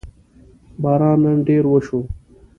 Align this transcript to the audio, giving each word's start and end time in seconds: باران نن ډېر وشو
باران 0.83 1.17
نن 1.23 1.37
ډېر 1.47 1.63
وشو 1.71 1.99